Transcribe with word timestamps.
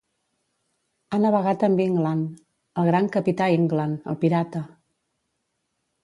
Ha 1.09 1.17
navegat 1.25 1.65
amb 1.67 1.83
England, 1.83 2.23
el 2.83 2.89
gran 2.91 3.09
Capità 3.17 3.49
England, 3.59 3.99
el 4.13 4.17
pirata. 4.23 4.63